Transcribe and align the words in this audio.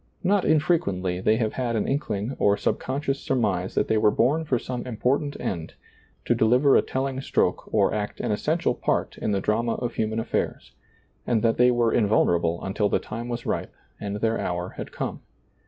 Not 0.23 0.45
infrequently 0.45 1.21
they 1.21 1.35
have 1.35 1.53
had 1.53 1.75
an 1.75 1.87
inkling 1.87 2.35
or 2.39 2.57
subconscious 2.57 3.19
surmise 3.19 3.75
that 3.75 3.87
they 3.87 3.99
were 3.99 4.09
bom 4.09 4.45
for 4.45 4.57
some 4.57 4.81
important 4.87 5.39
end, 5.39 5.75
to 6.25 6.33
deliver 6.33 6.75
a 6.75 6.81
telling 6.81 7.21
stroke 7.21 7.71
or 7.71 7.93
act 7.93 8.19
an 8.19 8.31
es 8.31 8.41
sential 8.43 8.81
part 8.81 9.15
in 9.19 9.31
the 9.31 9.39
drama 9.39 9.75
of 9.75 9.93
human 9.93 10.17
atilairs, 10.17 10.71
and 11.27 11.43
that 11.43 11.57
they 11.57 11.69
were 11.69 11.93
invulnerable 11.93 12.63
until 12.63 12.89
the 12.89 12.97
time 12.97 13.29
was 13.29 13.45
ripe 13.45 13.75
and 13.99 14.15
their 14.21 14.39
hour 14.39 14.69
had 14.69 14.91
come. 14.91 15.19